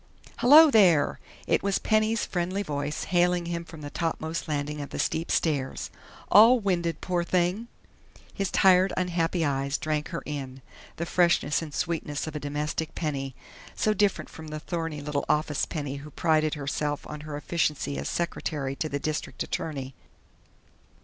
[0.37, 4.97] "Hello, there!" It was Penny's friendly voice, hailing him from the topmost landing of the
[4.97, 5.91] steep stairs.
[6.31, 7.67] "All winded, poor thing?"
[8.33, 10.63] His tired, unhappy eyes drank her in
[10.95, 13.35] the freshness and sweetness of a domestic Penny,
[13.75, 18.09] so different from the thorny little office Penny who prided herself on her efficiency as
[18.09, 19.93] secretary to the district attorney....